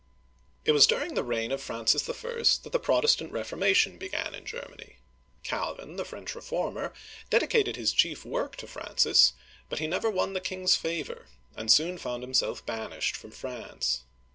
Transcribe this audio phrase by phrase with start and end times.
[0.65, 2.13] It was during the reign of Francis I.
[2.63, 4.95] that the Protestant Reformation began in Germany.
[5.43, 6.91] Cal'vin, the French re former,
[7.29, 9.33] dedicated his chief work to Francis,
[9.69, 14.01] but he never won the king's favor, and soon found himself banished from France.